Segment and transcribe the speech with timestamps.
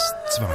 [0.00, 0.46] DRS2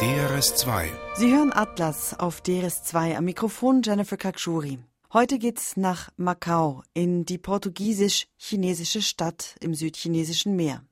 [0.00, 4.80] DRS2 Sie hören Atlas auf DRS2 am Mikrofon Jennifer Kakshuri.
[5.12, 10.82] Heute geht's nach Macau in die portugiesisch-chinesische Stadt im südchinesischen Meer.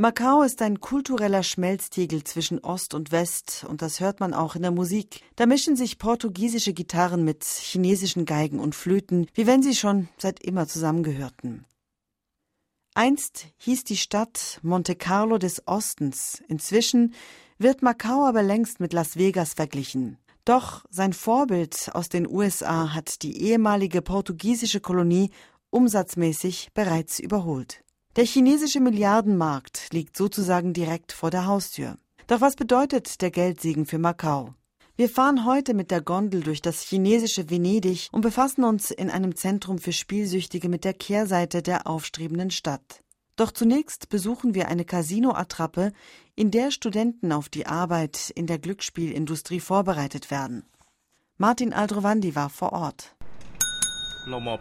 [0.00, 4.62] Macau ist ein kultureller Schmelztiegel zwischen Ost und West und das hört man auch in
[4.62, 5.20] der Musik.
[5.36, 10.42] Da mischen sich portugiesische Gitarren mit chinesischen Geigen und Flöten, wie wenn sie schon seit
[10.42, 11.66] immer zusammengehörten.
[12.94, 17.12] Einst hieß die Stadt Monte Carlo des Ostens, inzwischen
[17.58, 20.16] wird Macau aber längst mit Las Vegas verglichen.
[20.46, 25.30] Doch sein Vorbild aus den USA hat die ehemalige portugiesische Kolonie
[25.68, 27.84] umsatzmäßig bereits überholt.
[28.16, 31.96] Der chinesische Milliardenmarkt liegt sozusagen direkt vor der Haustür.
[32.26, 34.54] Doch was bedeutet der Geldsegen für Macau?
[34.96, 39.36] Wir fahren heute mit der Gondel durch das chinesische Venedig und befassen uns in einem
[39.36, 43.04] Zentrum für Spielsüchtige mit der Kehrseite der aufstrebenden Stadt.
[43.36, 45.92] Doch zunächst besuchen wir eine Casino-Attrappe,
[46.34, 50.64] in der Studenten auf die Arbeit in der Glücksspielindustrie vorbereitet werden.
[51.38, 53.14] Martin Aldrovandi war vor Ort.
[54.26, 54.58] No more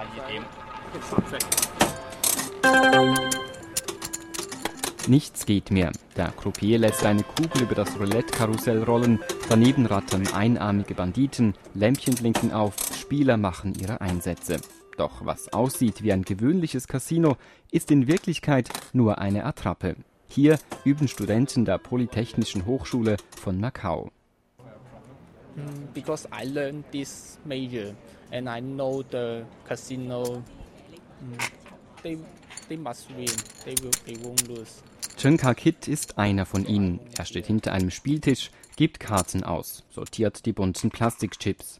[0.00, 1.60] back.
[5.08, 5.92] Nichts geht mehr.
[6.16, 12.52] Der Croupier lässt eine Kugel über das Roulette-Karussell rollen, daneben rattern einarmige Banditen, Lämpchen blinken
[12.52, 14.60] auf, Spieler machen ihre Einsätze.
[14.96, 17.36] Doch was aussieht wie ein gewöhnliches Casino,
[17.70, 19.96] ist in Wirklichkeit nur eine Attrappe.
[20.28, 24.10] Hier üben Studenten der Polytechnischen Hochschule von Macau.
[25.94, 27.94] Because I learned this major
[28.32, 30.42] and I know the casino
[31.22, 31.50] mm,
[32.02, 32.18] they
[32.68, 33.28] they must win
[33.64, 34.82] they will they won't lose
[35.16, 36.98] Chen Kit ist einer von ihnen.
[37.18, 41.78] Er steht hinter einem Spieltisch, gibt Karten aus, sortiert die bunten Plastikchips.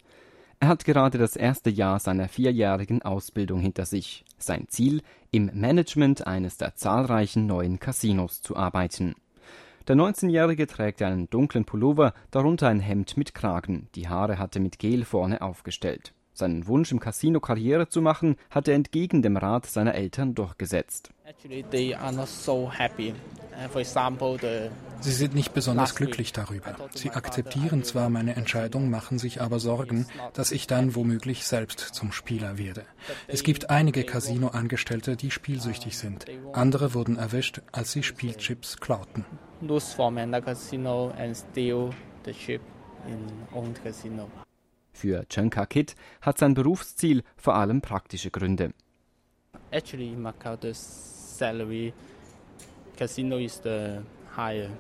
[0.59, 4.27] Er hat gerade das erste Jahr seiner vierjährigen Ausbildung hinter sich.
[4.37, 5.01] Sein Ziel,
[5.31, 9.15] im Management eines der zahlreichen neuen Casinos zu arbeiten.
[9.89, 13.89] Der 19-Jährige trägt einen dunklen Pullover, darunter ein Hemd mit Kragen.
[13.95, 16.13] Die Haare hat er mit Gel vorne aufgestellt.
[16.41, 21.11] Seinen Wunsch, im Casino Karriere zu machen, hat er entgegen dem Rat seiner Eltern durchgesetzt.
[23.63, 23.79] Uh,
[25.01, 26.77] Sie sind nicht besonders glücklich darüber.
[26.95, 32.11] Sie akzeptieren zwar meine Entscheidung, machen sich aber Sorgen, dass ich dann womöglich selbst zum
[32.11, 32.87] Spieler werde.
[33.29, 36.25] Es gibt einige Casino-Angestellte, die spielsüchtig sind.
[36.55, 39.27] Andere wurden erwischt, als sie Spielchips klauten.
[45.01, 48.75] Für Chen Ka-kit hat sein Berufsziel vor allem praktische Gründe.
[49.71, 51.95] Actually, Macau, the salary
[52.99, 54.03] casino is the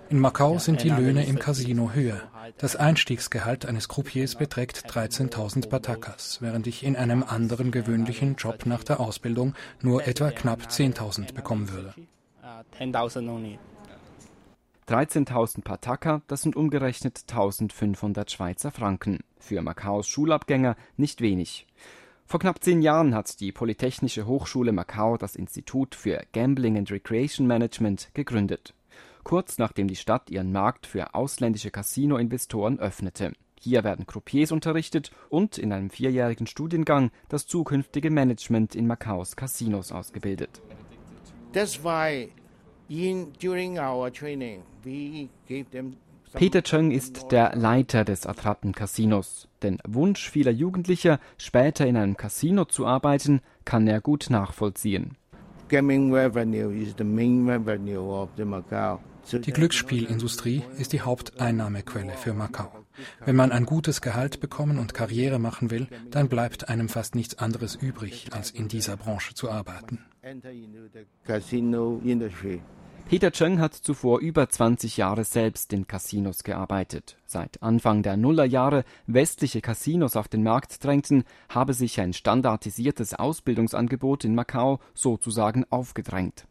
[0.08, 2.20] in Macau sind die Löhne im Casino höher.
[2.58, 8.84] Das Einstiegsgehalt eines Croupiers beträgt 13.000 Batakas, während ich in einem anderen gewöhnlichen Job nach
[8.84, 11.94] der Ausbildung nur etwa knapp 10.000 bekommen würde.
[14.90, 19.20] 13.000 Pataka, das sind umgerechnet 1.500 Schweizer Franken.
[19.38, 21.68] Für Macaus Schulabgänger nicht wenig.
[22.26, 27.46] Vor knapp zehn Jahren hat die Polytechnische Hochschule Macau das Institut für Gambling and Recreation
[27.46, 28.74] Management gegründet.
[29.22, 33.32] Kurz nachdem die Stadt ihren Markt für ausländische Casino-Investoren öffnete.
[33.60, 39.92] Hier werden Croupiers unterrichtet und in einem vierjährigen Studiengang das zukünftige Management in Macaus Casinos
[39.92, 40.60] ausgebildet.
[41.52, 42.32] That's why
[42.90, 45.96] in, during our training we gave them
[46.34, 49.48] Peter Cheng ist der Leiter des Attrappen-Casinos.
[49.64, 55.16] Den Wunsch vieler Jugendlicher, später in einem Casino zu arbeiten, kann er gut nachvollziehen.
[59.32, 62.70] Die Glücksspielindustrie ist die Haupteinnahmequelle für Macau.
[63.24, 67.38] Wenn man ein gutes Gehalt bekommen und Karriere machen will, dann bleibt einem fast nichts
[67.38, 69.98] anderes übrig, als in dieser Branche zu arbeiten.
[73.10, 77.16] Peter Cheng hat zuvor über 20 Jahre selbst in Casinos gearbeitet.
[77.26, 84.24] Seit Anfang der Nullerjahre westliche Casinos auf den Markt drängten, habe sich ein standardisiertes Ausbildungsangebot
[84.24, 86.46] in Macau sozusagen aufgedrängt.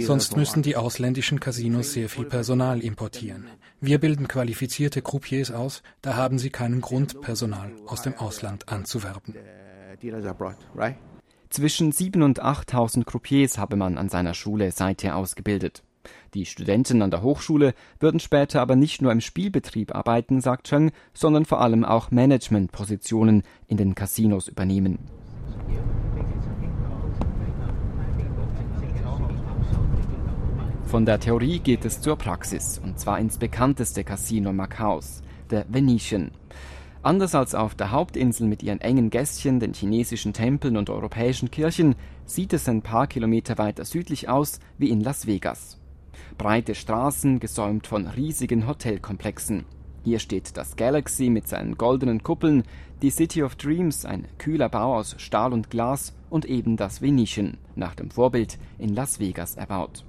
[0.00, 3.48] Sonst müssen die ausländischen Casinos sehr viel Personal importieren.
[3.78, 9.34] Wir bilden qualifizierte Croupiers aus, da haben sie keinen Grund, Personal aus dem Ausland anzuwerben.
[11.48, 15.82] Zwischen 7.000 und 8.000 Croupiers habe man an seiner Schule seither ausgebildet.
[16.34, 20.92] Die Studenten an der Hochschule würden später aber nicht nur im Spielbetrieb arbeiten, sagt Cheng,
[21.14, 24.98] sondern vor allem auch Managementpositionen in den Casinos übernehmen.
[30.84, 36.30] Von der Theorie geht es zur Praxis, und zwar ins bekannteste Casino Macaus, der Venetian.
[37.06, 41.94] Anders als auf der Hauptinsel mit ihren engen Gässchen, den chinesischen Tempeln und europäischen Kirchen,
[42.24, 45.78] sieht es ein paar Kilometer weiter südlich aus wie in Las Vegas.
[46.36, 49.66] Breite Straßen, gesäumt von riesigen Hotelkomplexen.
[50.02, 52.64] Hier steht das Galaxy mit seinen goldenen Kuppeln,
[53.02, 57.58] die City of Dreams, ein kühler Bau aus Stahl und Glas, und eben das Venetian,
[57.76, 60.04] nach dem Vorbild in Las Vegas erbaut.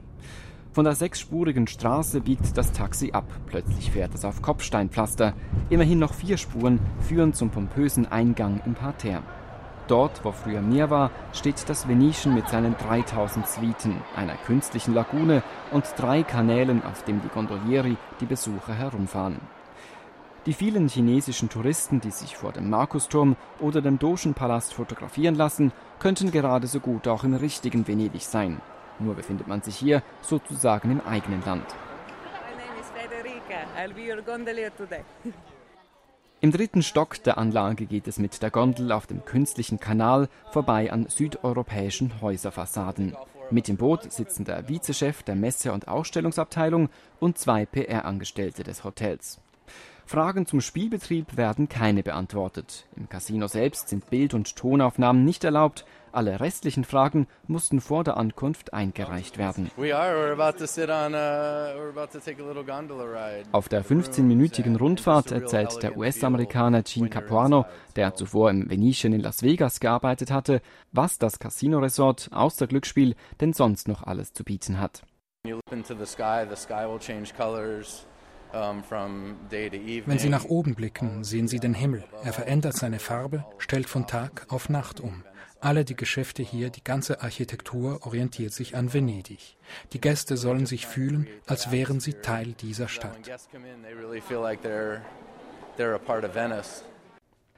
[0.71, 3.25] Von der sechsspurigen Straße biegt das Taxi ab.
[3.47, 5.33] Plötzlich fährt es auf Kopfsteinpflaster.
[5.69, 9.23] Immerhin noch vier Spuren führen zum pompösen Eingang im Parterre.
[9.87, 15.43] Dort, wo früher Meer war, steht das Venetian mit seinen 3000 Suiten, einer künstlichen Lagune
[15.71, 19.39] und drei Kanälen, auf dem die Gondolieri die Besucher herumfahren.
[20.45, 26.31] Die vielen chinesischen Touristen, die sich vor dem Markusturm oder dem Dogenpalast fotografieren lassen, könnten
[26.31, 28.61] gerade so gut auch im richtigen Venedig sein.
[28.99, 31.65] Nur befindet man sich hier sozusagen im eigenen Land.
[36.39, 40.91] Im dritten Stock der Anlage geht es mit der Gondel auf dem künstlichen Kanal vorbei
[40.91, 43.17] an südeuropäischen Häuserfassaden.
[43.49, 46.89] Mit im Boot sitzen der Vizechef der Messe- und Ausstellungsabteilung
[47.19, 49.39] und zwei PR-Angestellte des Hotels.
[50.05, 52.85] Fragen zum Spielbetrieb werden keine beantwortet.
[52.95, 55.85] Im Casino selbst sind Bild- und Tonaufnahmen nicht erlaubt.
[56.11, 59.69] Alle restlichen Fragen mussten vor der Ankunft eingereicht werden.
[63.51, 69.43] Auf der 15-minütigen Rundfahrt erzählt der US-Amerikaner Gene Capuano, der zuvor im Venetian in Las
[69.43, 70.61] Vegas gearbeitet hatte,
[70.91, 75.03] was das Casino-Resort außer Glücksspiel denn sonst noch alles zu bieten hat.
[80.05, 82.03] Wenn Sie nach oben blicken, sehen Sie den Himmel.
[82.23, 85.23] Er verändert seine Farbe, stellt von Tag auf Nacht um.
[85.59, 89.57] Alle die Geschäfte hier, die ganze Architektur orientiert sich an Venedig.
[89.93, 93.17] Die Gäste sollen sich fühlen, als wären sie Teil dieser Stadt.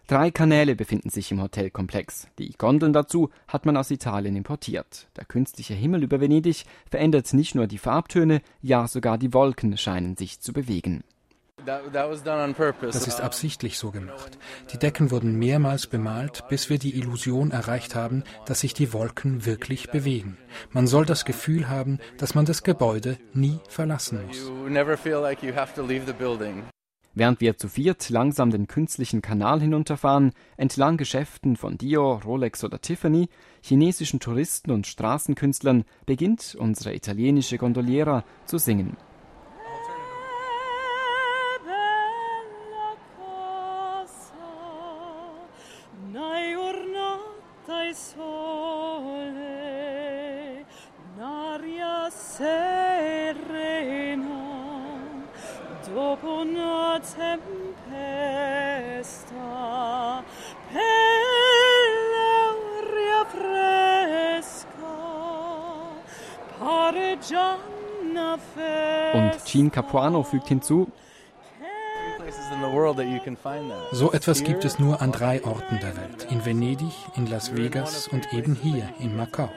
[0.08, 2.27] Drei Kanäle befinden sich im Hotelkomplex.
[2.39, 5.08] Die Gondeln dazu hat man aus Italien importiert.
[5.15, 10.18] Der künstliche Himmel über Venedig verändert nicht nur die Farbtöne, ja sogar die Wolken scheinen
[10.18, 11.03] sich zu bewegen.
[12.82, 14.38] Das ist absichtlich so gemacht.
[14.74, 19.46] Die Decken wurden mehrmals bemalt, bis wir die Illusion erreicht haben, dass sich die Wolken
[19.46, 20.38] wirklich bewegen.
[20.72, 24.52] Man soll das Gefühl haben, dass man das Gebäude nie verlassen muss.
[27.16, 32.80] Während wir zu viert langsam den künstlichen Kanal hinunterfahren, entlang Geschäften von Dior, Rolex oder
[32.80, 33.30] Tiffany,
[33.62, 38.96] chinesischen Touristen und Straßenkünstlern, beginnt unsere italienische Gondoliera zu singen.
[69.13, 70.92] Und Jean Capuano fügt hinzu,
[73.92, 76.28] so etwas gibt es nur an drei Orten der Welt.
[76.30, 79.50] In Venedig, in Las Vegas und eben hier in Macau.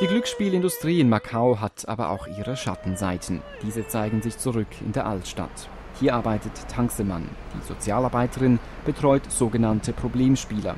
[0.00, 3.42] Die Glücksspielindustrie in Macau hat aber auch ihre Schattenseiten.
[3.62, 5.68] Diese zeigen sich zurück in der Altstadt.
[5.98, 7.28] Hier arbeitet Tangsemann.
[7.54, 10.76] Die Sozialarbeiterin betreut sogenannte Problemspieler.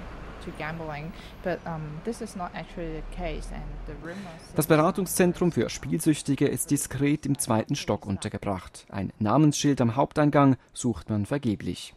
[4.56, 8.86] Das Beratungszentrum für Spielsüchtige ist diskret im zweiten Stock untergebracht.
[8.90, 11.94] Ein Namensschild am Haupteingang sucht man vergeblich.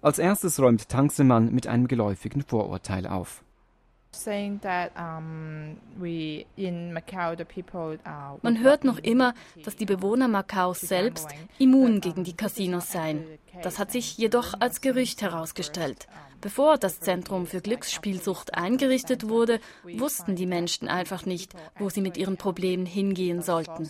[0.00, 3.44] Als erstes räumt Tangsemann mit einem geläufigen Vorurteil auf.
[8.42, 11.28] Man hört noch immer, dass die Bewohner Makaus selbst
[11.58, 13.24] immun gegen die Casinos seien.
[13.62, 16.06] Das hat sich jedoch als Gerücht herausgestellt.
[16.40, 22.16] Bevor das Zentrum für Glücksspielsucht eingerichtet wurde, wussten die Menschen einfach nicht, wo sie mit
[22.16, 23.88] ihren Problemen hingehen sollten.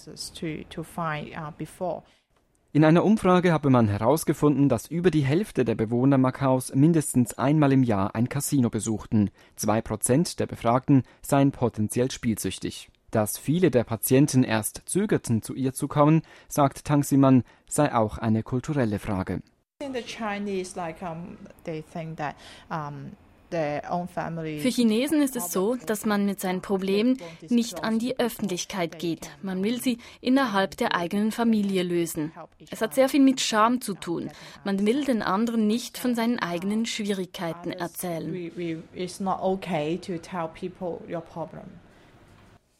[2.74, 7.70] In einer Umfrage habe man herausgefunden, dass über die Hälfte der Bewohner Makaus mindestens einmal
[7.70, 9.30] im Jahr ein Casino besuchten.
[9.56, 12.88] Zwei Prozent der Befragten seien potenziell spielsüchtig.
[13.10, 18.16] Dass viele der Patienten erst zögerten, zu ihr zu kommen, sagt Tang Siman, sei auch
[18.16, 19.42] eine kulturelle Frage.
[19.80, 22.36] In the Chinese, like um, they think that
[22.70, 23.12] um,
[23.52, 27.18] für Chinesen ist es so, dass man mit seinen Problemen
[27.48, 29.30] nicht an die Öffentlichkeit geht.
[29.42, 32.32] Man will sie innerhalb der eigenen Familie lösen.
[32.70, 34.30] Es hat sehr viel mit Scham zu tun.
[34.64, 38.50] Man will den anderen nicht von seinen eigenen Schwierigkeiten erzählen.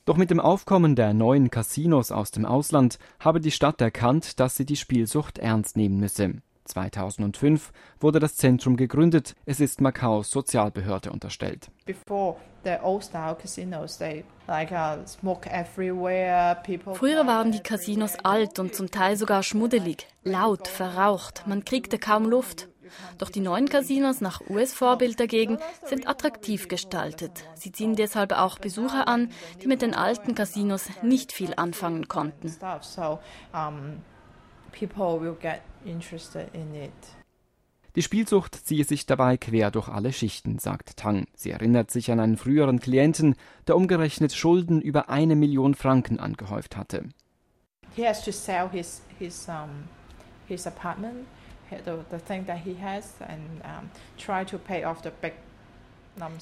[0.05, 4.57] Doch mit dem Aufkommen der neuen Casinos aus dem Ausland habe die Stadt erkannt, dass
[4.57, 6.43] sie die Spielsucht ernst nehmen müsse.
[6.65, 9.35] 2005 wurde das Zentrum gegründet.
[9.45, 11.71] Es ist Macaus Sozialbehörde unterstellt.
[12.11, 12.35] Uh,
[16.95, 21.45] Früher waren die Casinos alt und zum Teil sogar schmuddelig, laut, verraucht.
[21.47, 22.69] Man kriegte kaum Luft.
[23.19, 27.45] Doch die neuen Casinos nach US-Vorbild dagegen sind attraktiv gestaltet.
[27.55, 29.31] Sie ziehen deshalb auch Besucher an,
[29.63, 32.55] die mit den alten Casinos nicht viel anfangen konnten
[34.73, 36.93] people will get interested in it.
[37.95, 41.27] Die Spielsucht ziehe sich dabei quer durch alle Schichten, sagt Tang.
[41.35, 43.37] Sie erinnert sich an einen früheren Klienten,
[43.67, 47.05] der umgerechnet Schulden über eine Million Franken angehäuft hatte.
[47.95, 49.89] He has to sell his, his, um,
[50.49, 51.27] his apartment,
[51.71, 55.35] the, the thing that he has, and um, try to pay off the big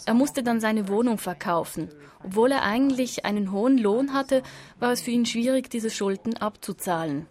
[0.05, 1.91] er musste dann seine Wohnung verkaufen.
[2.25, 4.43] Obwohl er eigentlich einen hohen Lohn hatte,
[4.81, 7.27] war es für ihn schwierig, diese Schulden abzuzahlen.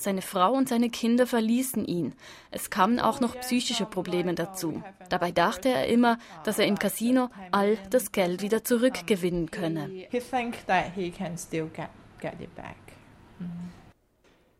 [0.00, 2.14] Seine Frau und seine Kinder verließen ihn.
[2.50, 4.82] Es kamen auch noch psychische Probleme dazu.
[5.10, 9.90] Dabei dachte er immer, dass er im Casino all das Geld wieder zurückgewinnen könne.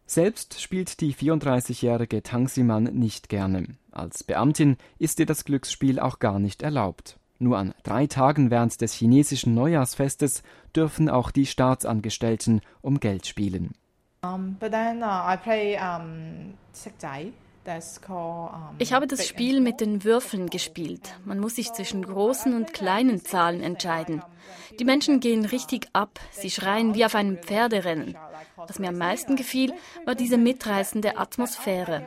[0.04, 3.64] Selbst spielt die 34-jährige Tangsiman nicht gerne.
[3.92, 7.18] Als Beamtin ist ihr das Glücksspiel auch gar nicht erlaubt.
[7.38, 10.42] Nur an drei Tagen während des chinesischen Neujahrsfestes
[10.76, 13.72] dürfen auch die Staatsangestellten um Geld spielen.
[14.22, 14.36] Uh,
[18.78, 21.14] ich habe das Spiel mit den Würfeln gespielt.
[21.24, 24.22] Man muss sich zwischen großen und kleinen Zahlen entscheiden.
[24.78, 28.14] Die Menschen gehen richtig ab, sie schreien wie auf einem Pferderennen.
[28.56, 29.72] Was mir am meisten gefiel,
[30.04, 32.06] war diese mitreißende Atmosphäre.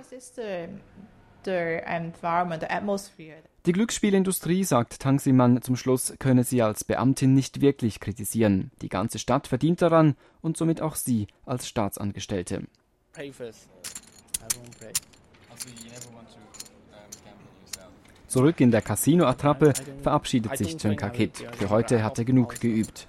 [3.66, 8.72] Die Glücksspielindustrie, sagt Tang Siman zum Schluss, könne sie als Beamtin nicht wirklich kritisieren.
[8.82, 12.64] Die ganze Stadt verdient daran und somit auch sie als Staatsangestellte.
[18.28, 21.48] Zurück in der Casino-Attrappe verabschiedet sich Chönka Kit.
[21.58, 23.08] Für heute hat er genug geübt.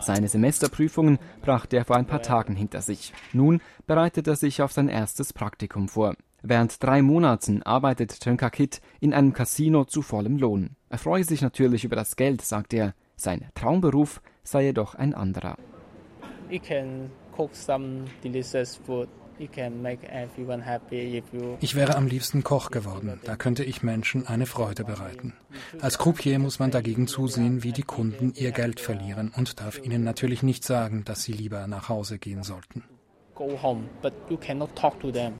[0.00, 3.14] Seine Semesterprüfungen brachte er vor ein paar Tagen hinter sich.
[3.32, 6.14] Nun bereitet er sich auf sein erstes Praktikum vor.
[6.46, 10.76] Während drei Monaten arbeitet Tönka Kit in einem Casino zu vollem Lohn.
[10.90, 12.92] Er freue sich natürlich über das Geld, sagt er.
[13.16, 15.56] Sein Traumberuf sei jedoch ein anderer.
[16.50, 19.08] Ich can cook some delicious food.
[19.38, 19.56] Ich
[21.74, 23.20] wäre am liebsten Koch geworden.
[23.24, 25.32] Da könnte ich Menschen eine Freude bereiten.
[25.80, 30.04] Als Croupier muss man dagegen zusehen, wie die Kunden ihr Geld verlieren und darf ihnen
[30.04, 32.84] natürlich nicht sagen, dass sie lieber nach Hause gehen sollten.
[33.34, 35.32] Go home, but you cannot talk to them.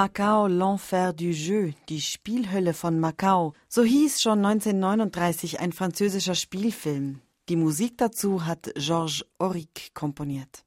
[0.00, 7.20] Macau, l'Enfer du Jeu, die Spielhölle von Macau, so hieß schon 1939 ein französischer Spielfilm.
[7.50, 10.64] Die Musik dazu hat Georges Auric komponiert.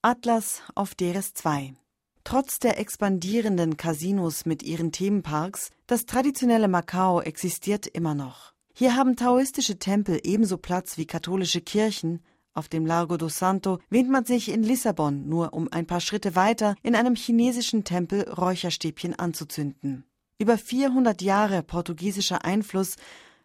[0.00, 1.74] Atlas auf Deres 2
[2.22, 8.52] Trotz der expandierenden Casinos mit ihren Themenparks, das traditionelle Macau existiert immer noch.
[8.74, 12.22] Hier haben taoistische Tempel ebenso Platz wie katholische Kirchen,
[12.54, 16.36] auf dem Largo do Santo wähnt man sich in Lissabon, nur um ein paar Schritte
[16.36, 20.04] weiter in einem chinesischen Tempel Räucherstäbchen anzuzünden.
[20.38, 22.96] Über 400 Jahre portugiesischer Einfluss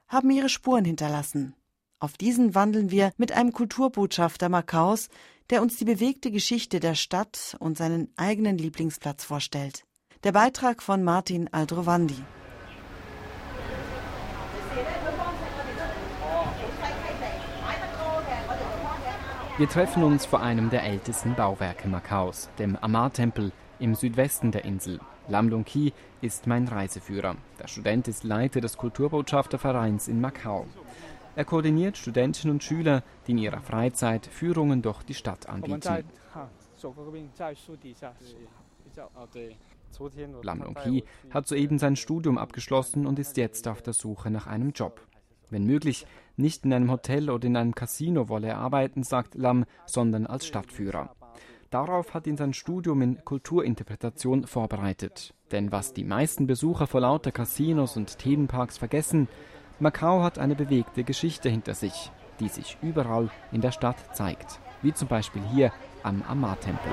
[0.08, 1.54] haben ihre Spuren hinterlassen.
[2.00, 5.10] Auf diesen wandeln wir mit einem Kulturbotschafter Makaus,
[5.50, 9.84] der uns die bewegte Geschichte der Stadt und seinen eigenen Lieblingsplatz vorstellt.
[10.24, 12.24] Der Beitrag von Martin Aldrovandi.
[19.58, 25.00] Wir treffen uns vor einem der ältesten Bauwerke Makaus, dem Amar-Tempel im Südwesten der Insel.
[25.28, 27.36] Lam Lung Ki ist mein Reiseführer.
[27.60, 30.68] Der Student ist Leiter des Kulturbotschaftervereins in Macau.
[31.36, 36.06] Er koordiniert Studenten und Schüler, die in ihrer Freizeit Führungen durch die Stadt anbieten.
[40.44, 44.46] Lam Lung Ki hat soeben sein Studium abgeschlossen und ist jetzt auf der Suche nach
[44.46, 45.02] einem Job.
[45.50, 46.06] Wenn möglich,
[46.38, 50.46] nicht in einem Hotel oder in einem Casino wolle er arbeiten, sagt Lam, sondern als
[50.46, 51.16] Stadtführer.
[51.70, 55.34] Darauf hat ihn sein Studium in Kulturinterpretation vorbereitet.
[55.52, 59.28] Denn was die meisten Besucher vor lauter Casinos und Themenparks vergessen,
[59.80, 64.60] Macau hat eine bewegte Geschichte hinter sich, die sich überall in der Stadt zeigt.
[64.82, 65.72] Wie zum Beispiel hier
[66.04, 66.92] am Amar-Tempel.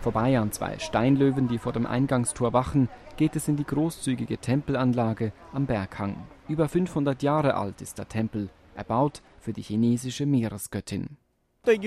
[0.00, 5.32] Vorbei an zwei Steinlöwen, die vor dem Eingangstor wachen, geht es in die großzügige Tempelanlage
[5.52, 6.16] am Berghang.
[6.48, 11.18] Über 500 Jahre alt ist der Tempel, erbaut für die chinesische Meeresgöttin.
[11.66, 11.78] Der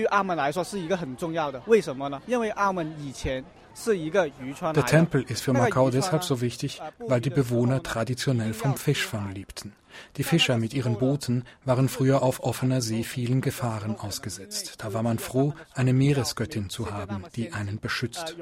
[4.86, 9.72] Tempel ist für Macau deshalb so wichtig, weil die Bewohner traditionell vom Fischfang liebten.
[10.16, 14.76] Die Fischer mit ihren Booten waren früher auf offener See vielen Gefahren ausgesetzt.
[14.78, 18.36] Da war man froh, eine Meeresgöttin zu haben, die einen beschützt.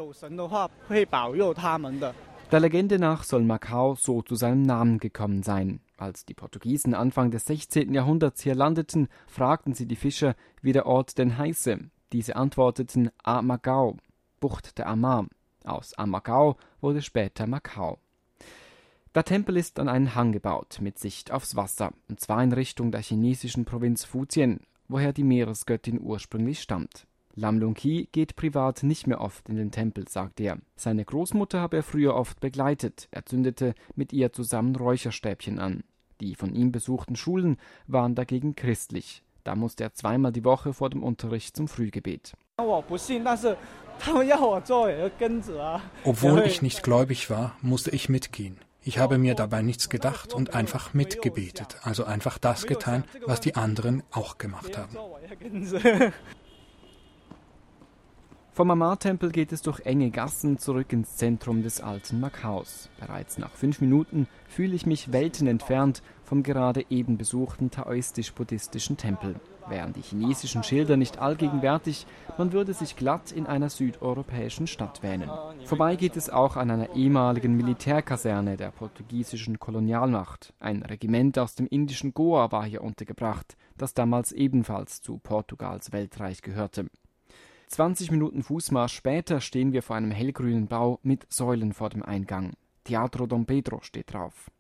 [2.53, 5.81] Der Legende nach soll Macau so zu seinem Namen gekommen sein.
[5.97, 7.95] Als die Portugiesen Anfang des 16.
[7.95, 11.79] Jahrhunderts hier landeten, fragten sie die Fischer, wie der Ort denn heiße.
[12.13, 13.97] Diese antworteten Amagao,
[14.41, 15.29] Bucht der Amar.
[15.65, 17.99] Aus Amagao wurde später Macau.
[19.15, 22.91] Der Tempel ist an einen Hang gebaut, mit Sicht aufs Wasser, und zwar in Richtung
[22.93, 27.07] der chinesischen Provinz Fujian, woher die Meeresgöttin ursprünglich stammt.
[27.35, 30.59] Lam Lung Ki geht privat nicht mehr oft in den Tempel, sagt er.
[30.77, 33.09] Seine Großmutter habe er früher oft begleitet.
[33.11, 35.85] Er zündete mit ihr zusammen Räucherstäbchen an.
[36.23, 39.23] Die von ihm besuchten Schulen waren dagegen christlich.
[39.45, 42.33] Da musste er zweimal die Woche vor dem Unterricht zum Frühgebet.
[46.05, 48.59] Obwohl ich nicht gläubig war, musste ich mitgehen.
[48.85, 53.55] Ich habe mir dabei nichts gedacht und einfach mitgebetet, also einfach das getan, was die
[53.55, 54.97] anderen auch gemacht haben.
[58.55, 62.91] Vom Amar-Tempel geht es durch enge Gassen zurück ins Zentrum des alten Makaus.
[63.01, 69.37] Bereits nach fünf Minuten fühle ich mich Welten entfernt vom gerade eben besuchten taoistisch-buddhistischen Tempel.
[69.69, 72.07] Wären die chinesischen Schilder nicht allgegenwärtig,
[72.39, 75.31] man würde sich glatt in einer südeuropäischen Stadt wähnen.
[75.65, 80.53] Vorbei geht es auch an einer ehemaligen Militärkaserne der portugiesischen Kolonialmacht.
[80.59, 86.43] Ein Regiment aus dem indischen Goa war hier untergebracht, das damals ebenfalls zu Portugals Weltreich
[86.43, 86.87] gehörte.
[87.69, 92.53] 20 Minuten Fußmarsch später stehen wir vor einem hellgrünen Bau mit Säulen vor dem Eingang.
[92.85, 94.51] Teatro Dom Pedro steht drauf.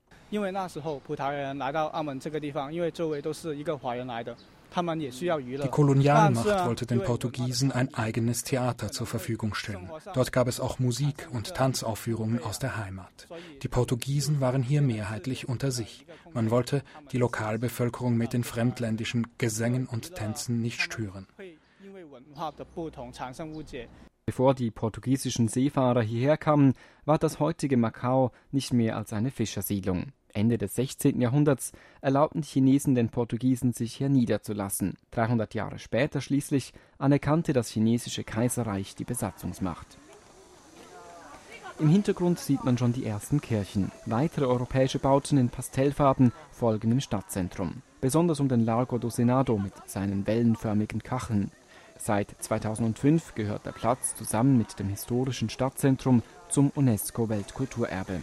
[4.74, 9.90] Die Kolonialmacht wollte den Portugiesen ein eigenes Theater zur Verfügung stellen.
[10.14, 13.28] Dort gab es auch Musik und Tanzaufführungen aus der Heimat.
[13.62, 16.06] Die Portugiesen waren hier mehrheitlich unter sich.
[16.32, 16.82] Man wollte
[17.12, 21.26] die Lokalbevölkerung mit den fremdländischen Gesängen und Tänzen nicht stören.
[24.24, 30.12] Bevor die portugiesischen Seefahrer hierher kamen, war das heutige Macau nicht mehr als eine Fischersiedlung.
[30.34, 31.20] Ende des 16.
[31.20, 34.96] Jahrhunderts erlaubten die Chinesen den Portugiesen, sich hier niederzulassen.
[35.12, 39.98] 300 Jahre später schließlich anerkannte das chinesische Kaiserreich die Besatzungsmacht.
[41.78, 43.90] Im Hintergrund sieht man schon die ersten Kirchen.
[44.06, 47.82] Weitere europäische Bauten in Pastellfarben folgen im Stadtzentrum.
[48.00, 51.50] Besonders um den Largo do Senado mit seinen wellenförmigen Kacheln.
[51.98, 58.20] Seit 2005 gehört der Platz zusammen mit dem historischen Stadtzentrum zum UNESCO-Weltkulturerbe.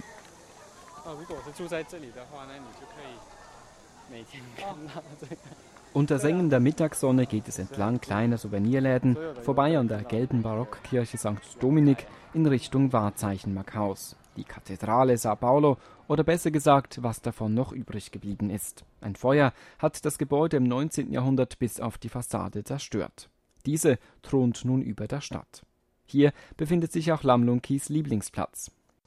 [5.94, 11.58] Unter sengender Mittagssonne geht es entlang kleiner Souvenirläden vorbei an der gelben Barockkirche St.
[11.60, 17.72] Dominik in Richtung Wahrzeichen Macaus, die Kathedrale Sao Paulo oder besser gesagt, was davon noch
[17.72, 18.84] übrig geblieben ist.
[19.02, 21.12] Ein Feuer hat das Gebäude im 19.
[21.12, 23.30] Jahrhundert bis auf die Fassade zerstört.
[23.66, 25.64] Diese thront nun über der Stadt.
[26.06, 27.24] Hier befindet sich auch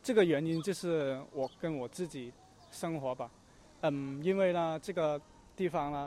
[0.08, 2.32] Lam Lung Kis Lieblingsplatz.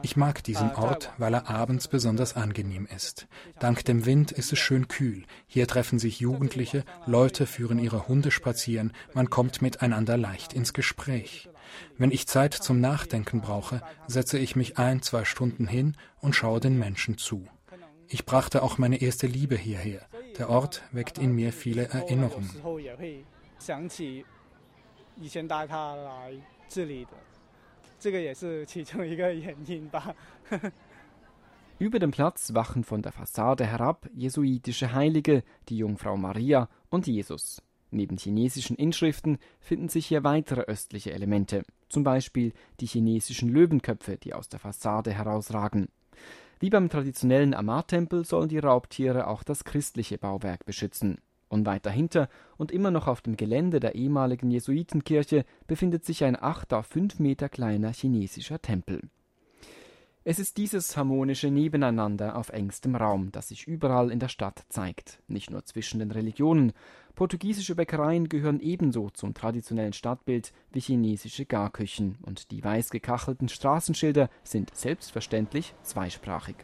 [0.01, 3.27] Ich mag diesen Ort, weil er abends besonders angenehm ist.
[3.59, 5.23] Dank dem Wind ist es schön kühl.
[5.47, 11.47] Hier treffen sich Jugendliche, Leute führen ihre Hunde spazieren, man kommt miteinander leicht ins Gespräch.
[11.97, 16.59] Wenn ich Zeit zum Nachdenken brauche, setze ich mich ein, zwei Stunden hin und schaue
[16.59, 17.47] den Menschen zu.
[18.07, 20.01] Ich brachte auch meine erste Liebe hierher.
[20.37, 22.49] Der Ort weckt in mir viele Erinnerungen.
[31.79, 37.61] Über dem Platz wachen von der Fassade herab jesuitische Heilige, die Jungfrau Maria und Jesus.
[37.91, 44.33] Neben chinesischen Inschriften finden sich hier weitere östliche Elemente, zum Beispiel die chinesischen Löwenköpfe, die
[44.33, 45.87] aus der Fassade herausragen.
[46.59, 51.19] Wie beim traditionellen Amar-Tempel sollen die Raubtiere auch das christliche Bauwerk beschützen.
[51.47, 56.73] Unweit dahinter und immer noch auf dem Gelände der ehemaligen Jesuitenkirche befindet sich ein acht
[56.73, 59.01] auf fünf Meter kleiner chinesischer Tempel.
[60.27, 65.19] Es ist dieses harmonische Nebeneinander auf engstem Raum, das sich überall in der Stadt zeigt,
[65.27, 66.73] nicht nur zwischen den Religionen.
[67.13, 74.31] Portugiesische Bäckereien gehören ebenso zum traditionellen Stadtbild wie chinesische Garküchen, und die weiß gekachelten Straßenschilder
[74.43, 76.55] sind selbstverständlich zweisprachig.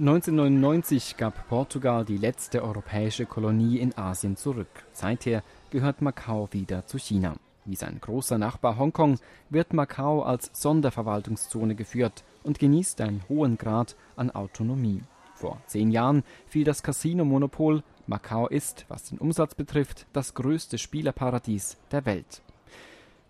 [0.00, 4.86] 1999 gab Portugal die letzte europäische Kolonie in Asien zurück.
[4.94, 7.34] Seither gehört Macau wieder zu China.
[7.66, 9.18] Wie sein großer Nachbar Hongkong
[9.50, 15.02] wird Macau als Sonderverwaltungszone geführt und genießt einen hohen Grad an Autonomie.
[15.34, 17.82] Vor zehn Jahren fiel das Casino-Monopol.
[18.06, 22.40] Macau ist, was den Umsatz betrifft, das größte Spielerparadies der Welt.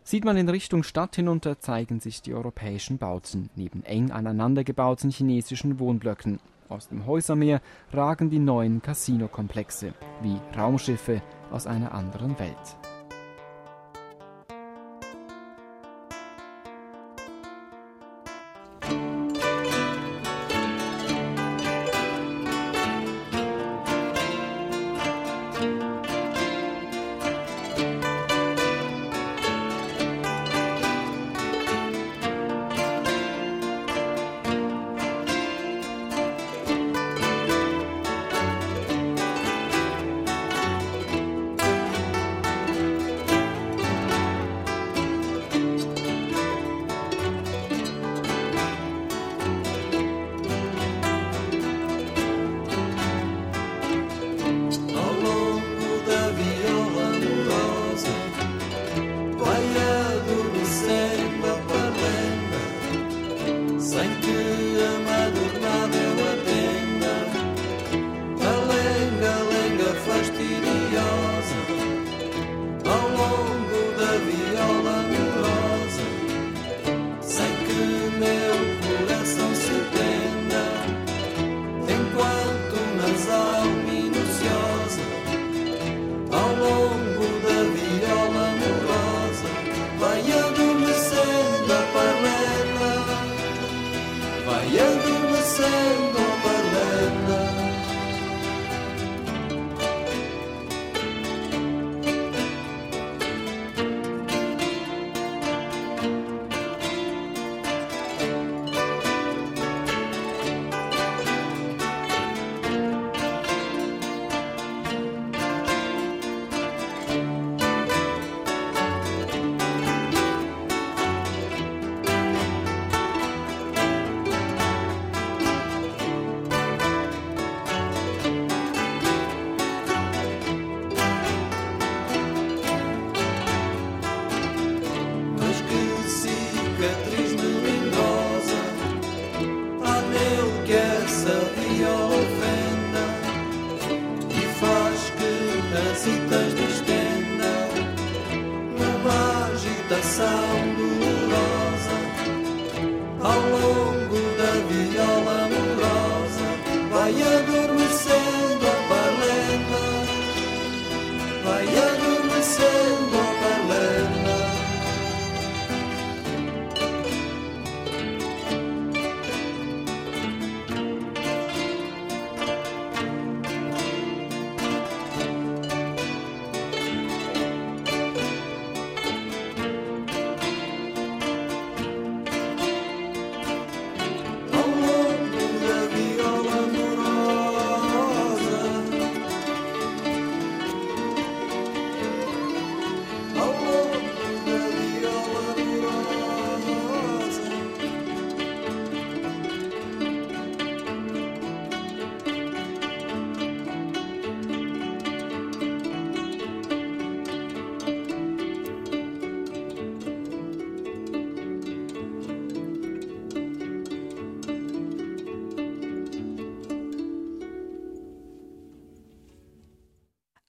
[0.05, 5.81] Sieht man in Richtung Stadt hinunter, zeigen sich die europäischen Bauten neben eng aneinandergebauten chinesischen
[5.81, 6.39] Wohnblöcken.
[6.71, 7.61] Aus dem Häusermeer
[7.93, 12.57] ragen die neuen Casino-Komplexe wie Raumschiffe aus einer anderen Welt.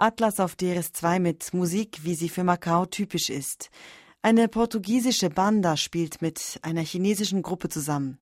[0.01, 3.69] Atlas auf DRS2 mit Musik, wie sie für Macau typisch ist.
[4.23, 8.17] Eine portugiesische Banda spielt mit einer chinesischen Gruppe zusammen.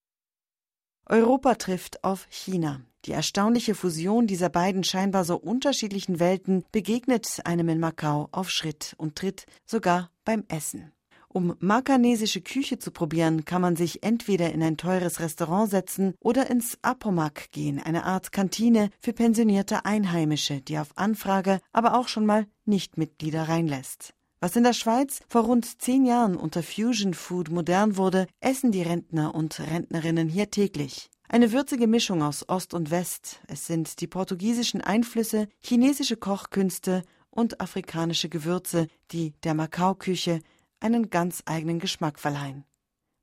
[1.05, 2.81] Europa trifft auf China.
[3.05, 8.93] Die erstaunliche Fusion dieser beiden scheinbar so unterschiedlichen Welten begegnet einem in Macau auf Schritt
[8.97, 10.91] und Tritt, sogar beim Essen.
[11.31, 16.49] Um makanesische Küche zu probieren, kann man sich entweder in ein teures Restaurant setzen oder
[16.49, 22.25] ins Apomak gehen, eine Art Kantine für pensionierte Einheimische, die auf Anfrage aber auch schon
[22.25, 24.15] mal Nichtmitglieder reinlässt.
[24.41, 28.81] Was in der Schweiz vor rund zehn Jahren unter Fusion Food modern wurde, essen die
[28.81, 31.09] Rentner und Rentnerinnen hier täglich.
[31.27, 33.39] Eine würzige Mischung aus Ost und West.
[33.47, 40.39] Es sind die portugiesischen Einflüsse, chinesische Kochkünste und afrikanische Gewürze, die der Macau-Küche
[40.79, 42.65] einen ganz eigenen Geschmack verleihen.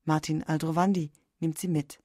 [0.04, 1.98] Martin Aldrovandi nimmt sie mit.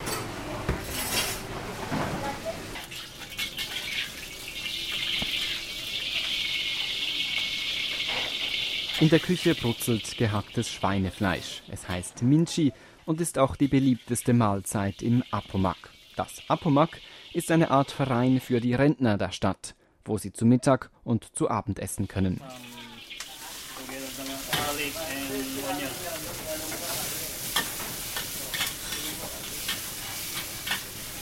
[8.99, 11.63] In der Küche brutzelt gehacktes Schweinefleisch.
[11.69, 12.71] Es heißt Minchi
[13.05, 15.89] und ist auch die beliebteste Mahlzeit im Apomak.
[16.15, 17.01] Das Apomak
[17.33, 21.49] ist eine Art Verein für die Rentner der Stadt, wo sie zu Mittag und zu
[21.49, 22.41] Abend essen können.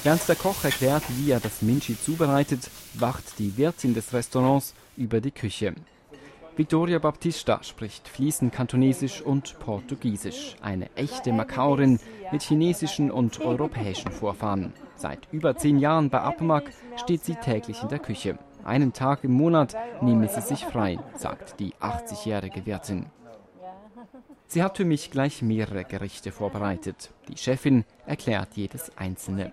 [0.04, 5.20] Während der Koch erklärt, wie er das Minchi zubereitet, wacht die Wirtin des Restaurants über
[5.20, 5.76] die Küche.
[6.56, 10.56] Victoria Baptista spricht fließend Kantonesisch und Portugiesisch.
[10.62, 12.00] Eine echte Makauerin
[12.32, 14.74] mit chinesischen und europäischen Vorfahren.
[14.96, 18.38] Seit über zehn Jahren bei Apomak steht sie täglich in der Küche.
[18.64, 23.06] Einen Tag im Monat nehme sie sich frei, sagt die 80-jährige Wirtin.
[24.52, 27.12] Sie hat für mich gleich mehrere Gerichte vorbereitet.
[27.28, 29.52] Die Chefin erklärt jedes einzelne.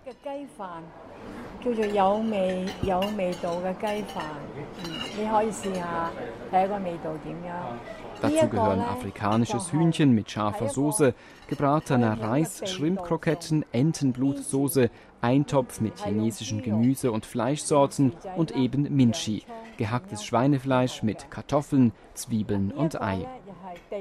[8.22, 11.14] Dazu gehören afrikanisches Hühnchen mit scharfer Soße,
[11.48, 19.44] gebratener Reis, Schrimpkroketten, Entenblutsoße, Eintopf mit chinesischen Gemüse- und Fleischsorten und eben Minchi,
[19.76, 23.26] gehacktes Schweinefleisch mit Kartoffeln, Zwiebeln und Ei.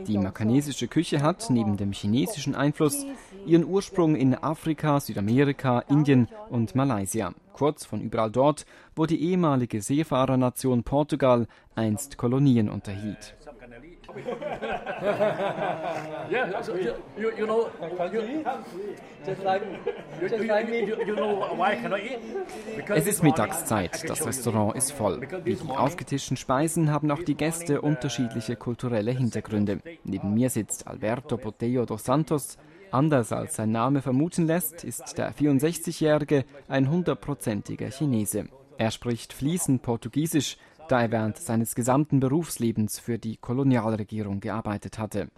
[0.07, 3.05] Die makanesische Küche hat neben dem chinesischen Einfluss
[3.45, 9.81] ihren Ursprung in Afrika, Südamerika, Indien und Malaysia, kurz von überall dort, wo die ehemalige
[9.81, 13.35] Seefahrernation Portugal einst Kolonien unterhielt.
[22.89, 25.21] Es ist Mittagszeit, das Restaurant ist voll.
[25.43, 29.79] Wie die aufgetischten Speisen haben auch die Gäste unterschiedliche kulturelle Hintergründe.
[30.03, 32.57] Neben mir sitzt Alberto Botello dos Santos.
[32.91, 38.47] Anders als sein Name vermuten lässt, ist der 64-Jährige ein hundertprozentiger Chinese.
[38.77, 45.29] Er spricht fließend Portugiesisch, da er während seines gesamten Berufslebens für die Kolonialregierung gearbeitet hatte.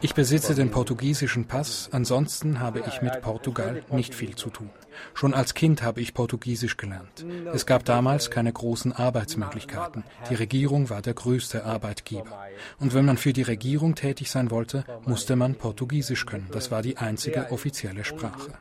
[0.00, 4.70] Ich besitze den portugiesischen Pass, ansonsten habe ich mit Portugal nicht viel zu tun.
[5.14, 7.24] Schon als Kind habe ich Portugiesisch gelernt.
[7.52, 10.04] Es gab damals keine großen Arbeitsmöglichkeiten.
[10.30, 12.46] Die Regierung war der größte Arbeitgeber.
[12.78, 16.48] Und wenn man für die Regierung tätig sein wollte, musste man Portugiesisch können.
[16.52, 18.52] Das war die einzige offizielle Sprache.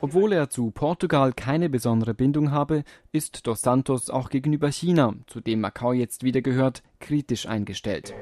[0.00, 5.40] Obwohl er zu Portugal keine besondere Bindung habe, ist Dos Santos auch gegenüber China, zu
[5.40, 8.14] dem Macau jetzt wieder gehört, kritisch eingestellt.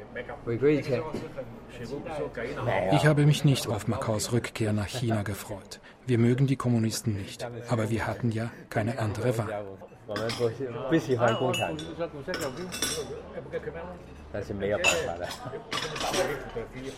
[2.92, 5.80] Ich habe mich nicht auf Macaus Rückkehr nach China gefreut.
[6.06, 9.64] Wir mögen die Kommunisten nicht, aber wir hatten ja keine andere Wahl.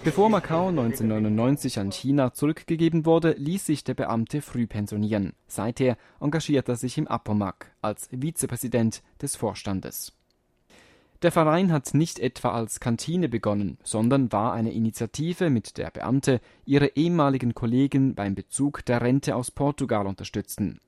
[0.05, 5.35] Bevor Macau 1999 an China zurückgegeben wurde, ließ sich der Beamte früh pensionieren.
[5.47, 10.16] Seither engagiert er sich im Apomac als Vizepräsident des Vorstandes.
[11.23, 16.41] Der Verein hat nicht etwa als Kantine begonnen, sondern war eine Initiative, mit der Beamte
[16.65, 20.81] ihre ehemaligen Kollegen beim Bezug der Rente aus Portugal unterstützten.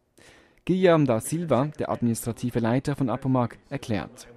[0.66, 4.28] Guilherme da Silva, der administrative Leiter von Apomac, erklärt.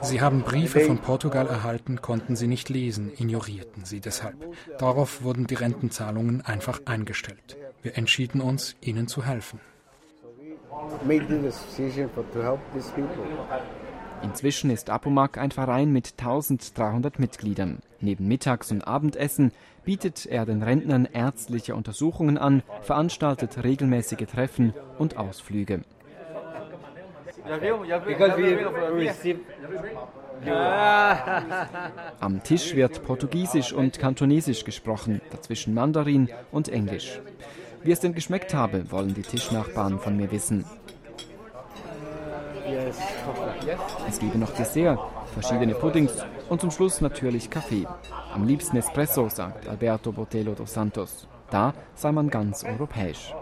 [0.00, 4.36] Sie haben Briefe von Portugal erhalten, konnten sie nicht lesen, ignorierten sie deshalb.
[4.78, 7.58] Darauf wurden die Rentenzahlungen einfach eingestellt.
[7.82, 9.60] Wir entschieden uns, ihnen zu helfen.
[14.22, 17.80] Inzwischen ist Apomac ein Verein mit 1300 Mitgliedern.
[18.00, 19.52] Neben Mittags- und Abendessen
[19.84, 25.82] bietet er den Rentnern ärztliche Untersuchungen an, veranstaltet regelmäßige Treffen und Ausflüge.
[32.20, 37.20] Am Tisch wird Portugiesisch und Kantonesisch gesprochen, dazwischen Mandarin und Englisch.
[37.84, 40.64] Wie es denn geschmeckt habe, wollen die Tischnachbarn von mir wissen.
[44.08, 44.98] Es gebe noch Dessert,
[45.34, 46.12] verschiedene Puddings
[46.48, 47.86] und zum Schluss natürlich Kaffee.
[48.32, 51.28] Am liebsten Espresso, sagt Alberto Botello dos Santos.
[51.50, 53.34] Da sei man ganz europäisch.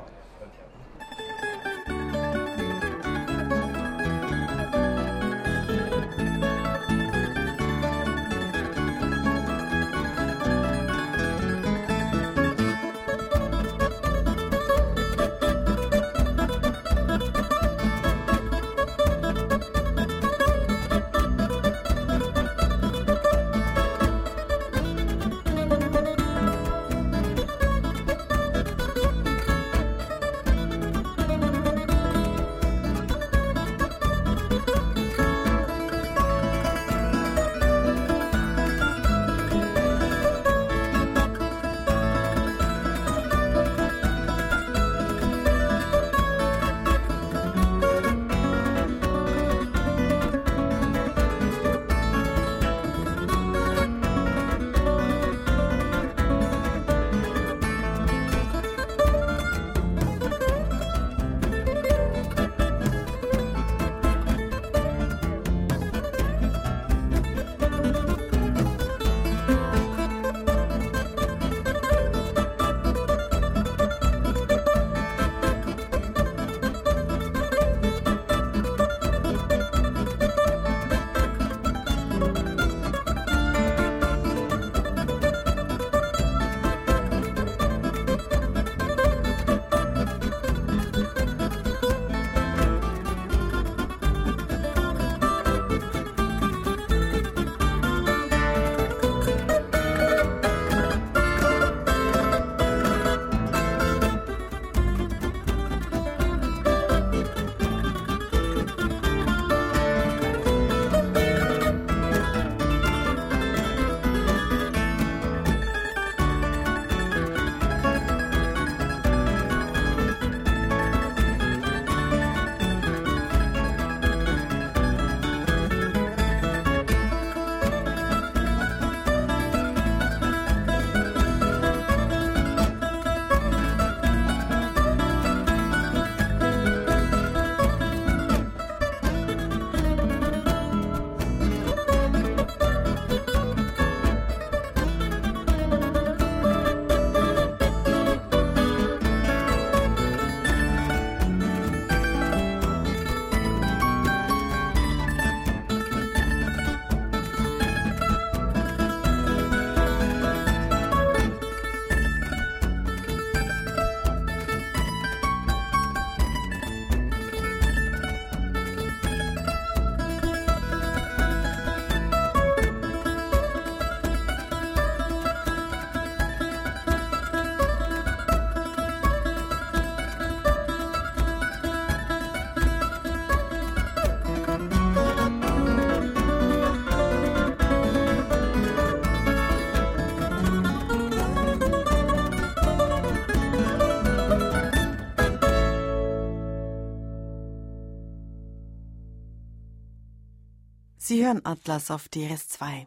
[201.12, 202.86] Sie hören Atlas auf DRS2.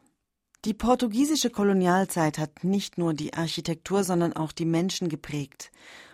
[0.65, 5.71] Die portugiesische Kolonialzeit hat nicht nur die Architektur, sondern auch die Menschen geprägt.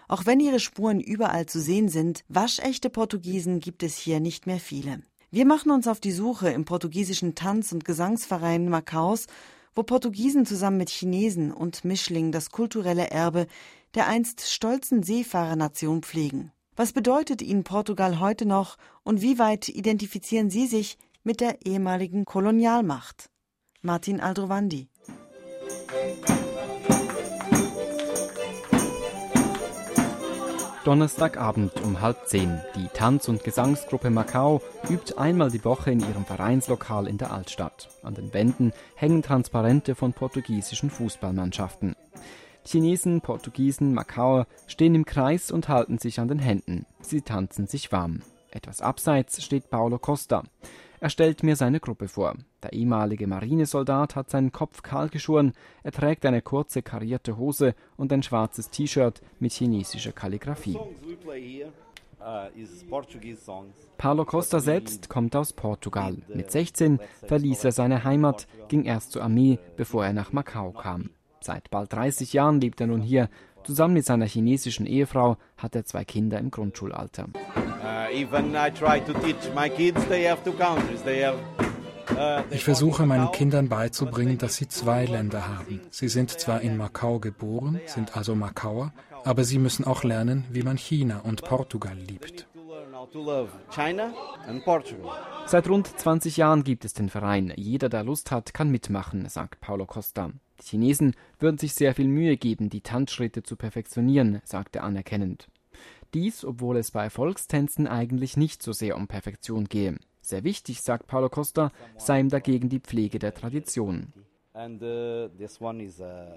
[0.10, 4.60] Auch wenn ihre Spuren überall zu sehen sind, waschechte Portugiesen gibt es hier nicht mehr
[4.60, 5.02] viele.
[5.30, 9.28] Wir machen uns auf die Suche im portugiesischen Tanz- und Gesangsverein Macaus,
[9.74, 13.48] wo Portugiesen zusammen mit Chinesen und Mischlingen das kulturelle Erbe
[13.96, 16.52] der einst stolzen Seefahrernation pflegen.
[16.76, 22.26] Was bedeutet Ihnen Portugal heute noch und wie weit identifizieren Sie sich mit der ehemaligen
[22.26, 23.30] Kolonialmacht?
[23.82, 24.90] Martin Aldrovandi.
[30.84, 32.60] Donnerstagabend um halb zehn.
[32.76, 37.90] Die Tanz- und Gesangsgruppe Macau übt einmal die Woche in ihrem Vereinslokal in der Altstadt.
[38.02, 41.96] An den Wänden hängen Transparente von portugiesischen Fußballmannschaften.
[42.66, 46.88] Chinesen, Portugiesen, Macauer stehen im Kreis und halten sich an den Händen.
[47.02, 48.22] Sie tanzen sich warm.
[48.50, 50.44] Etwas abseits steht Paulo Costa.
[51.02, 52.36] Er stellt mir seine Gruppe vor.
[52.62, 58.14] Der ehemalige Marinesoldat hat seinen Kopf kahl geschoren, er trägt eine kurze karierte Hose und
[58.14, 60.78] ein schwarzes T-Shirt mit chinesischer Kalligraphie.
[63.98, 66.18] Paulo Costa selbst kommt aus Portugal.
[66.28, 71.10] Mit 16 verließ er seine Heimat, ging erst zur Armee, bevor er nach Macau kam.
[71.40, 73.28] Seit bald 30 Jahren lebt er nun hier.
[73.64, 77.30] Zusammen mit seiner chinesischen Ehefrau hat er zwei Kinder im Grundschulalter.
[77.84, 78.10] Uh,
[82.14, 85.82] uh, ich versuche meinen Kindern beizubringen, dass sie zwei Länder haben.
[85.90, 90.64] Sie sind zwar in Macau geboren, sind also Macauer, aber sie müssen auch lernen, wie
[90.64, 92.48] man China und Portugal liebt.
[95.48, 97.52] Seit rund 20 Jahren gibt es den Verein.
[97.56, 100.30] Jeder, der Lust hat, kann mitmachen, sagt Paulo Costa.
[100.62, 105.48] Die Chinesen würden sich sehr viel Mühe geben, die Tanzschritte zu perfektionieren, sagt er anerkennend.
[106.14, 109.98] Dies, obwohl es bei Volkstänzen eigentlich nicht so sehr um Perfektion gehe.
[110.22, 114.14] Sehr wichtig, sagt Paulo Costa, sei ihm dagegen die Pflege der Tradition.
[114.54, 115.30] Uh,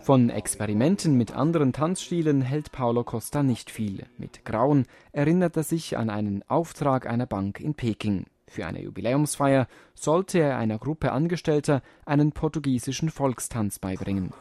[0.01, 4.07] Von Experimenten mit anderen Tanzstilen hält Paulo Costa nicht viel.
[4.19, 8.27] Mit Grauen erinnert er sich an einen Auftrag einer Bank in Peking.
[8.47, 14.33] Für eine Jubiläumsfeier sollte er einer Gruppe Angestellter einen portugiesischen Volkstanz beibringen.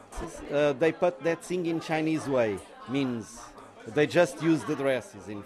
[0.52, 0.72] Uh,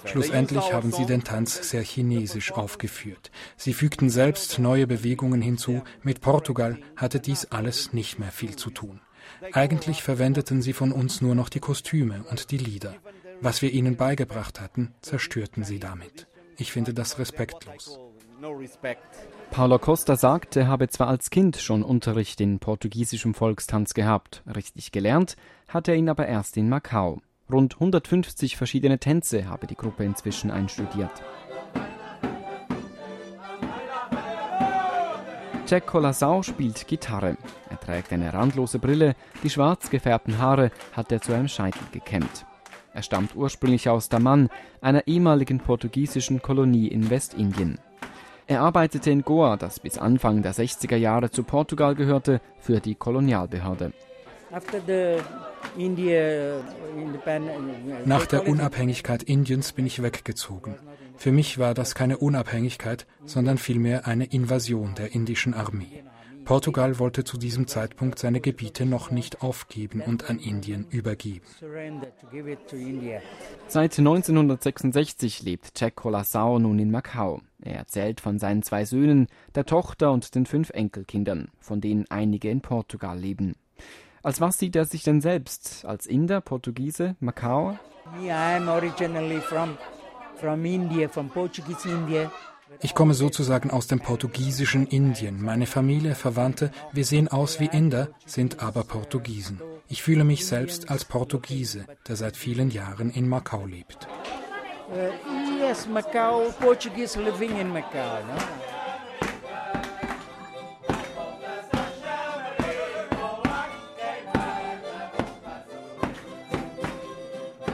[0.05, 3.30] Schlussendlich haben sie den Tanz sehr chinesisch aufgeführt.
[3.57, 5.82] Sie fügten selbst neue Bewegungen hinzu.
[6.03, 9.01] Mit Portugal hatte dies alles nicht mehr viel zu tun.
[9.53, 12.95] Eigentlich verwendeten sie von uns nur noch die Kostüme und die Lieder.
[13.41, 16.26] Was wir ihnen beigebracht hatten, zerstörten sie damit.
[16.57, 17.99] Ich finde das respektlos.
[19.51, 24.93] Paulo Costa sagt, er habe zwar als Kind schon Unterricht in portugiesischem Volkstanz gehabt, richtig
[24.93, 25.36] gelernt
[25.68, 27.20] hat er ihn aber erst in Macau.
[27.51, 31.11] Rund 150 verschiedene Tänze habe die Gruppe inzwischen einstudiert.
[35.66, 37.36] Jack Colasau spielt Gitarre.
[37.70, 42.46] Er trägt eine randlose Brille, die schwarz gefärbten Haare hat er zu einem Scheitel gekämmt.
[42.92, 47.78] Er stammt ursprünglich aus Daman, einer ehemaligen portugiesischen Kolonie in Westindien.
[48.46, 52.94] Er arbeitete in Goa, das bis Anfang der 60er Jahre zu Portugal gehörte, für die
[52.94, 53.92] Kolonialbehörde.
[58.05, 60.76] Nach der Unabhängigkeit Indiens bin ich weggezogen.
[61.16, 66.05] Für mich war das keine Unabhängigkeit, sondern vielmehr eine Invasion der indischen Armee.
[66.44, 71.44] Portugal wollte zu diesem Zeitpunkt seine Gebiete noch nicht aufgeben und an Indien übergeben.
[73.66, 77.42] Seit 1966 lebt Jack Colasau nun in Macau.
[77.61, 82.49] Er erzählt von seinen zwei Söhnen, der Tochter und den fünf Enkelkindern, von denen einige
[82.49, 83.55] in Portugal leben.
[84.29, 85.87] Als was sieht er sich denn selbst?
[85.87, 87.79] Als Inder, Portugiese, Macau?
[92.83, 95.43] Ich komme sozusagen aus dem portugiesischen Indien.
[95.43, 99.62] Meine Familie, Verwandte, wir sehen aus wie Inder, sind aber Portugiesen.
[99.89, 104.09] Ich fühle mich selbst als Portugiese, der seit vielen Jahren in Macau lebt.
[104.91, 108.18] Uh, yes, Macau, Portuguese living in Macau.
[108.26, 108.78] No?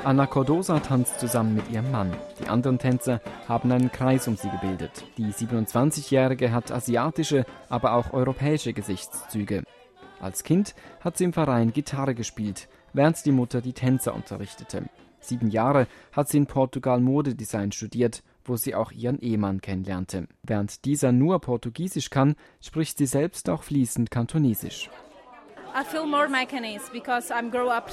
[0.05, 2.15] Anna Cordosa tanzt zusammen mit ihrem Mann.
[2.39, 5.03] Die anderen Tänzer haben einen Kreis um sie gebildet.
[5.17, 9.65] Die 27-Jährige hat asiatische, aber auch europäische Gesichtszüge.
[10.21, 14.85] Als Kind hat sie im Verein Gitarre gespielt, während die Mutter die Tänzer unterrichtete.
[15.21, 20.29] Sieben Jahre hat sie in Portugal Modedesign studiert, wo sie auch ihren Ehemann kennenlernte.
[20.43, 24.91] Während dieser nur Portugiesisch kann, spricht sie selbst auch fließend Kantonesisch.
[25.75, 27.91] I feel more Macanese because I'm grow up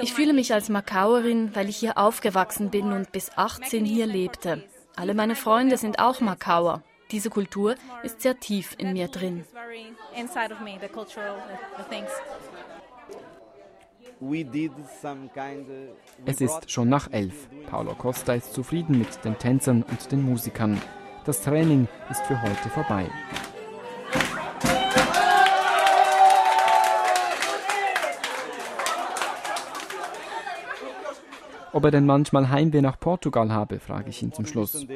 [0.00, 4.62] ich fühle mich als Makauerin, weil ich hier aufgewachsen bin und bis 18 hier lebte.
[4.96, 6.82] Alle meine Freunde sind auch Makauer.
[7.10, 9.44] Diese Kultur ist sehr tief in mir drin.
[16.24, 17.48] Es ist schon nach elf.
[17.68, 20.80] Paulo Costa ist zufrieden mit den Tänzern und den Musikern.
[21.24, 23.06] Das Training ist für heute vorbei.
[31.74, 34.86] Ob er denn manchmal Heimweh nach Portugal habe, frage ich ihn zum Schluss.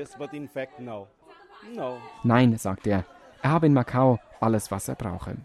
[2.22, 3.04] Nein, sagt er.
[3.42, 5.36] Er habe in Macau alles, was er brauche.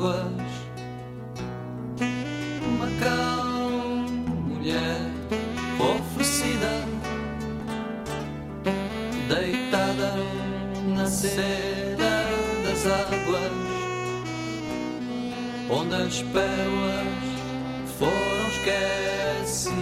[0.00, 0.24] Águas.
[2.78, 3.70] Macau,
[4.48, 4.96] mulher
[5.78, 6.72] oferecida,
[9.28, 10.14] deitada
[10.94, 12.24] na seda
[12.64, 13.52] das águas,
[15.68, 17.06] onde as pérolas
[17.98, 19.80] foram esquecidas.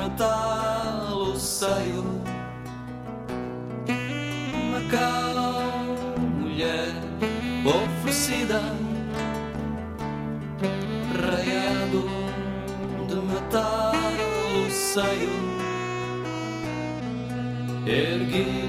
[0.00, 2.04] Metal o seio.
[4.72, 5.84] Macau,
[6.40, 6.92] mulher
[7.64, 8.60] oferecida,
[11.14, 12.02] raiado
[13.08, 13.92] de metal
[14.56, 15.34] o seio,
[17.86, 18.59] erguido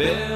[0.00, 0.29] been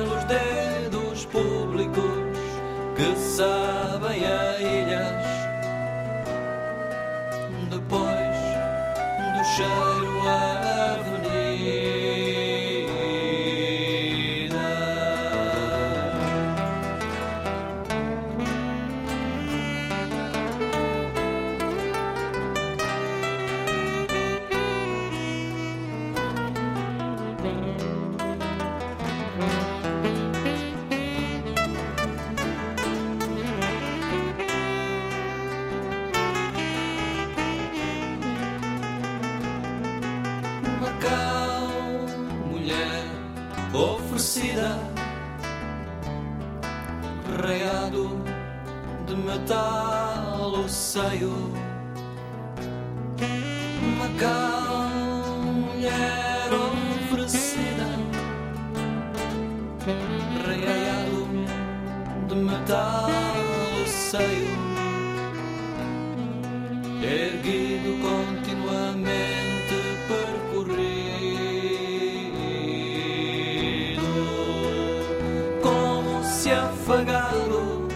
[76.84, 77.88] afagado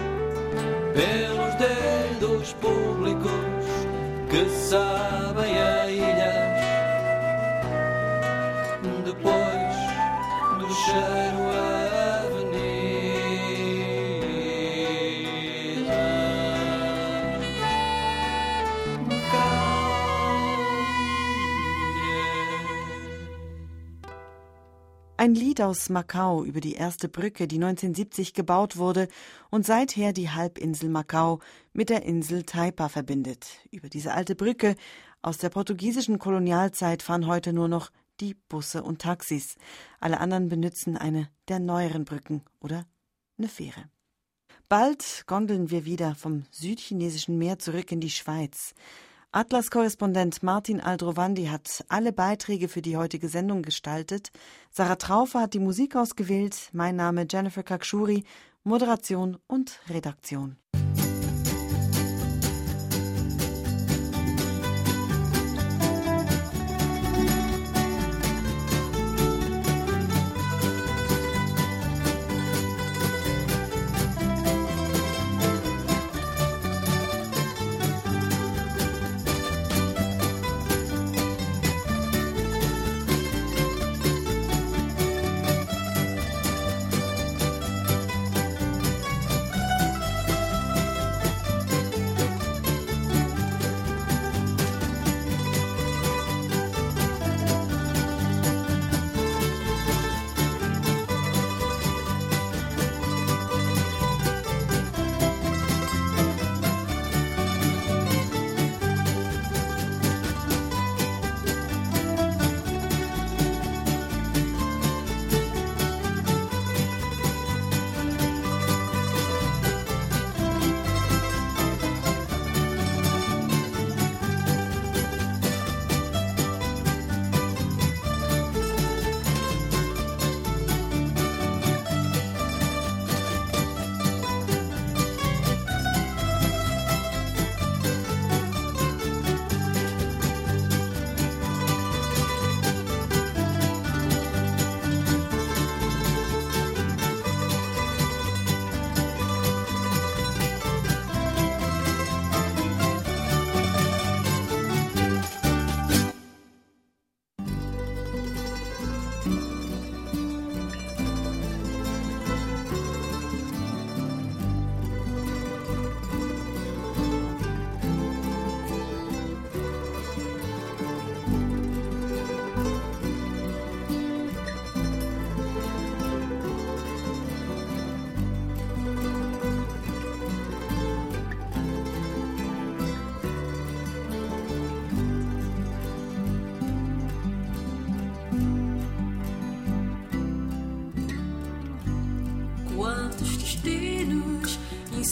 [0.95, 3.30] pelos dedos públicos
[4.30, 5.88] que sabem a
[25.29, 29.09] Ein Lied aus Macau über die erste Brücke, die 1970 gebaut wurde
[29.51, 31.41] und seither die Halbinsel Macau
[31.74, 33.47] mit der Insel Taipa verbindet.
[33.70, 34.74] Über diese alte Brücke
[35.20, 39.57] aus der portugiesischen Kolonialzeit fahren heute nur noch die Busse und Taxis.
[40.01, 42.87] Alle anderen benutzen eine der neueren Brücken oder
[43.37, 43.85] eine Fähre.
[44.70, 48.72] Bald gondeln wir wieder vom südchinesischen Meer zurück in die Schweiz.
[49.31, 54.31] Atlas-Korrespondent Martin Aldrovandi hat alle Beiträge für die heutige Sendung gestaltet.
[54.70, 56.70] Sarah Traufer hat die Musik ausgewählt.
[56.72, 58.24] Mein Name Jennifer Kakshuri,
[58.64, 60.57] Moderation und Redaktion.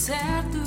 [0.07, 0.66] certo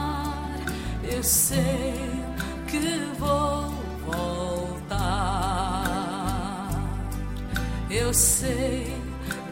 [1.21, 1.93] eu sei
[2.65, 2.79] que
[3.19, 3.69] vou
[4.07, 4.97] voltar.
[7.91, 8.97] Eu sei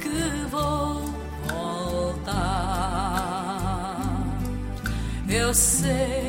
[0.02, 0.10] que
[0.50, 1.04] vou
[1.48, 2.40] voltar.
[5.30, 6.29] Eu sei.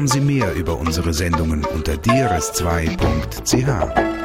[0.00, 4.19] Erfahren Sie mehr über unsere Sendungen unter drs2.ch.